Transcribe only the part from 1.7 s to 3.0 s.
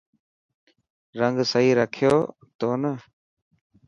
رکيو تو نه.